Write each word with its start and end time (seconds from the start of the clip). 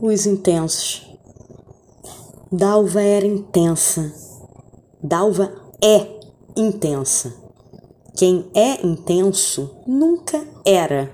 os 0.00 0.26
intensos. 0.26 1.02
Dalva 2.52 3.02
era 3.02 3.26
intensa. 3.26 4.12
Dalva 5.02 5.52
é 5.82 6.06
intensa. 6.56 7.34
Quem 8.16 8.46
é 8.54 8.86
intenso 8.86 9.70
nunca 9.86 10.40
era. 10.64 11.10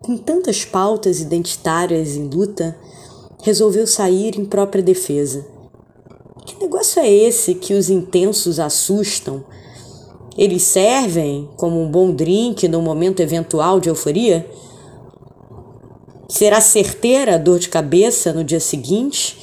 Com 0.00 0.16
tantas 0.16 0.64
pautas 0.64 1.20
identitárias 1.20 2.16
em 2.16 2.26
luta, 2.26 2.76
resolveu 3.42 3.86
sair 3.86 4.38
em 4.38 4.46
própria 4.46 4.82
defesa. 4.82 5.46
Que 6.46 6.58
negócio 6.58 7.00
é 7.00 7.10
esse 7.10 7.54
que 7.54 7.74
os 7.74 7.90
intensos 7.90 8.58
assustam? 8.58 9.44
Eles 10.36 10.62
servem 10.62 11.48
como 11.56 11.80
um 11.80 11.90
bom 11.90 12.14
drink 12.14 12.66
no 12.66 12.80
momento 12.80 13.20
eventual 13.20 13.78
de 13.78 13.90
euforia? 13.90 14.48
Será 16.32 16.62
certeira 16.62 17.34
a 17.34 17.38
dor 17.38 17.58
de 17.58 17.68
cabeça 17.68 18.32
no 18.32 18.42
dia 18.42 18.58
seguinte? 18.58 19.36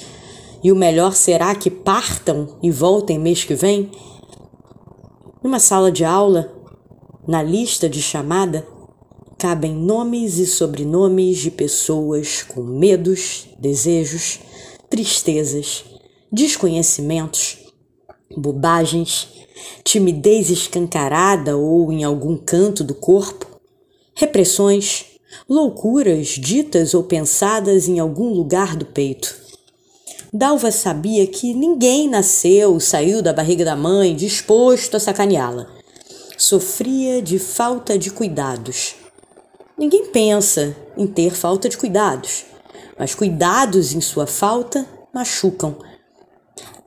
E 0.64 0.72
o 0.72 0.76
melhor 0.76 1.14
será 1.14 1.54
que 1.54 1.70
partam 1.70 2.58
e 2.64 2.72
voltem 2.72 3.20
mês 3.20 3.44
que 3.44 3.54
vem? 3.54 3.92
Numa 5.44 5.60
sala 5.60 5.92
de 5.92 6.04
aula, 6.04 6.52
na 7.28 7.44
lista 7.44 7.88
de 7.88 8.02
chamada, 8.02 8.68
cabem 9.38 9.72
nomes 9.72 10.40
e 10.40 10.48
sobrenomes 10.48 11.38
de 11.38 11.52
pessoas 11.52 12.42
com 12.42 12.64
medos, 12.64 13.48
desejos, 13.60 14.40
tristezas, 14.90 15.86
desconhecimentos, 16.32 17.72
bobagens, 18.36 19.28
timidez 19.84 20.50
escancarada 20.50 21.56
ou 21.56 21.94
em 21.94 22.04
algum 22.04 22.36
canto 22.36 22.84
do 22.84 22.96
corpo, 22.96 23.46
repressões, 24.16 25.09
loucuras 25.48 26.28
ditas 26.28 26.94
ou 26.94 27.04
pensadas 27.04 27.88
em 27.88 28.00
algum 28.00 28.30
lugar 28.30 28.76
do 28.76 28.86
peito. 28.86 29.36
Dalva 30.32 30.72
sabia 30.72 31.26
que 31.26 31.54
ninguém 31.54 32.08
nasceu, 32.08 32.80
saiu 32.80 33.22
da 33.22 33.34
barriga 33.34 33.66
da 33.66 33.76
mãe 33.76 34.16
disposto 34.16 34.96
a 34.96 35.00
sacaneá-la. 35.00 35.68
Sofria 36.38 37.22
de 37.22 37.40
falta 37.40 37.98
de 37.98 38.12
cuidados. 38.12 38.96
Ninguém 39.78 40.06
pensa 40.08 40.76
em 40.96 41.08
ter 41.08 41.34
falta 41.34 41.68
de 41.68 41.78
cuidados, 41.78 42.46
mas 42.98 43.16
cuidados 43.16 43.94
em 43.94 44.02
sua 44.02 44.28
falta 44.28 44.86
machucam. 45.14 45.76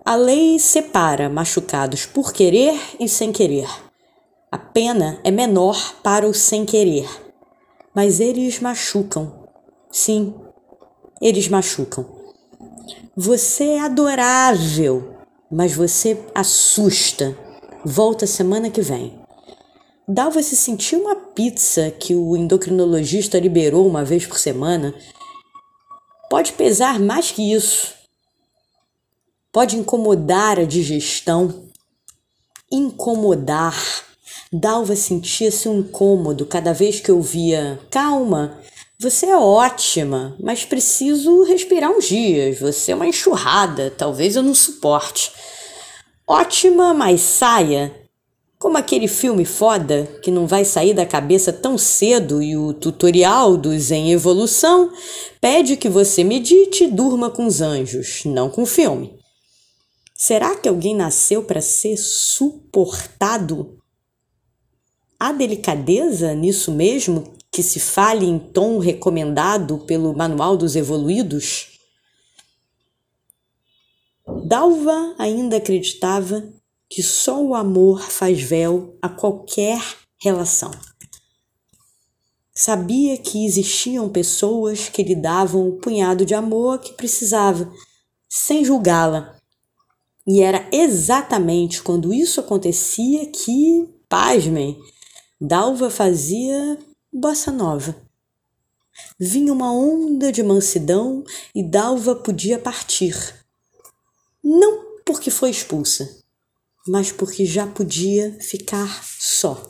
A 0.05 0.15
lei 0.15 0.59
separa 0.59 1.29
machucados 1.29 2.07
por 2.07 2.33
querer 2.33 2.79
e 3.01 3.09
sem 3.09 3.33
querer. 3.33 3.69
A 4.51 4.59
pena 4.59 5.19
é 5.25 5.31
menor 5.31 5.95
para 6.03 6.27
o 6.29 6.35
sem 6.35 6.65
querer 6.65 7.09
mas 7.95 8.21
eles 8.21 8.61
machucam. 8.61 9.48
Sim, 9.91 10.35
eles 11.21 11.48
machucam. 11.48 12.07
Você 13.17 13.65
é 13.65 13.81
adorável, 13.81 15.17
mas 15.51 15.75
você 15.75 16.19
assusta. 16.35 17.37
Volta 17.85 18.27
semana 18.27 18.70
que 18.70 18.81
vem. 18.81 19.20
Dalva 20.09 20.43
se 20.43 20.57
sentiu 20.57 21.01
uma 21.01 21.15
pizza 21.15 21.91
que 21.91 22.15
o 22.15 22.37
endocrinologista 22.37 23.39
liberou 23.39 23.87
uma 23.87 24.05
vez 24.05 24.27
por 24.27 24.39
semana. 24.39 24.95
Pode 26.31 26.53
pesar 26.55 26.98
mais 26.98 27.31
que 27.31 27.53
isso. 27.53 27.95
Pode 29.53 29.77
incomodar 29.77 30.59
a 30.59 30.65
digestão. 30.65 31.69
Incomodar 32.70 33.77
Dalva 34.53 34.95
sentia-se 34.95 35.67
um 35.67 35.78
incômodo 35.78 36.45
cada 36.45 36.75
vez 36.75 37.00
que 37.00 37.11
ouvia: 37.11 37.81
Calma, 37.91 38.58
você 39.00 39.25
é 39.27 39.36
ótima, 39.36 40.36
mas 40.39 40.67
preciso 40.67 41.42
respirar 41.45 41.91
uns 41.91 42.06
dias. 42.06 42.61
Você 42.61 42.92
é 42.92 42.95
uma 42.95 43.06
enxurrada, 43.06 43.91
talvez 43.97 44.36
eu 44.36 44.42
não 44.42 44.55
suporte. 44.55 45.33
Ótima, 46.27 46.92
mas 46.92 47.23
saia. 47.23 47.95
Como 48.58 48.77
aquele 48.77 49.08
filme 49.08 49.46
foda 49.46 50.07
que 50.23 50.30
não 50.30 50.46
vai 50.46 50.67
sair 50.67 50.92
da 50.92 51.07
cabeça 51.07 51.52
tão 51.52 51.79
cedo 51.79 52.42
e 52.42 52.55
o 52.55 52.74
tutorial 52.74 53.57
dos 53.57 53.91
em 53.91 54.12
evolução 54.12 54.92
pede 55.41 55.77
que 55.77 55.89
você 55.89 56.23
medite 56.23 56.85
e 56.85 56.89
durma 56.89 57.30
com 57.30 57.46
os 57.46 57.61
anjos, 57.62 58.23
não 58.27 58.51
com 58.51 58.62
o 58.62 58.67
filme. 58.67 59.18
Será 60.14 60.55
que 60.55 60.68
alguém 60.68 60.95
nasceu 60.95 61.42
para 61.42 61.61
ser 61.61 61.96
suportado? 61.96 63.82
Há 65.25 65.31
delicadeza 65.31 66.35
nisso 66.35 66.73
mesmo 66.73 67.33
que 67.49 67.63
se 67.63 67.79
fale 67.79 68.27
em 68.27 68.41
tom 68.41 68.81
recomendado 68.81 69.79
pelo 69.79 70.13
Manual 70.17 70.57
dos 70.57 70.75
Evoluídos? 70.75 71.79
Dalva 74.45 75.15
ainda 75.17 75.59
acreditava 75.59 76.53
que 76.91 77.05
só 77.05 77.41
o 77.41 77.55
amor 77.55 78.01
faz 78.01 78.43
véu 78.43 78.99
a 79.01 79.09
qualquer 79.09 79.81
relação. 80.21 80.73
Sabia 82.53 83.17
que 83.17 83.47
existiam 83.47 84.09
pessoas 84.09 84.89
que 84.89 85.05
lhe 85.05 85.15
davam 85.15 85.69
o 85.69 85.77
punhado 85.77 86.27
de 86.27 86.35
amor 86.35 86.81
que 86.81 86.95
precisava, 86.95 87.73
sem 88.29 88.65
julgá-la. 88.65 89.39
E 90.27 90.43
era 90.43 90.69
exatamente 90.73 91.81
quando 91.81 92.13
isso 92.13 92.41
acontecia 92.41 93.27
que, 93.27 93.89
pasmem, 94.09 94.77
Dalva 95.45 95.91
fazia 95.91 96.79
bossa 97.13 97.51
nova. 97.51 97.97
Vinha 99.19 99.53
uma 99.53 99.73
onda 99.73 100.30
de 100.30 100.41
mansidão 100.41 101.25
e 101.53 101.64
Dalva 101.64 102.14
podia 102.14 102.61
partir. 102.61 103.17
Não 104.41 105.01
porque 105.05 105.33
foi 105.33 105.51
expulsa, 105.51 106.17
mas 106.86 107.11
porque 107.11 107.45
já 107.45 107.67
podia 107.67 108.39
ficar 108.41 109.03
só. 109.05 109.61